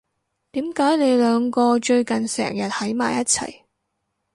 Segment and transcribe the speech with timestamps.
[0.53, 3.61] 點解你兩個最近成日喺埋一齊？